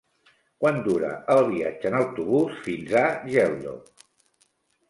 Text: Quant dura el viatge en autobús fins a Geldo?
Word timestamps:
Quant 0.63 0.79
dura 0.87 1.11
el 1.33 1.41
viatge 1.51 1.89
en 1.91 1.97
autobús 1.99 2.57
fins 2.69 2.97
a 3.03 3.05
Geldo? 3.37 3.75